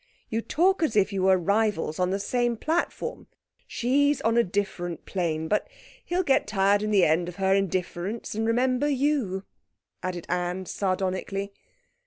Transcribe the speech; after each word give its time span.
You 0.29 0.41
talk 0.41 0.81
as 0.81 0.95
if 0.95 1.13
you 1.13 1.21
were 1.21 1.37
rivals 1.37 1.99
on 1.99 2.09
the 2.09 2.17
same 2.17 2.57
platform. 2.57 3.27
She's 3.67 4.19
on 4.21 4.35
a 4.35 4.43
different 4.43 5.05
plane. 5.05 5.47
But 5.47 5.67
he'll 6.03 6.23
get 6.23 6.47
tired 6.47 6.81
in 6.81 6.89
the 6.89 7.05
end 7.05 7.29
of 7.29 7.35
her 7.35 7.53
indifference 7.53 8.33
and 8.33 8.47
remember 8.47 8.87
you,' 8.89 9.43
added 10.01 10.25
Anne 10.27 10.65
sardonically. 10.65 11.53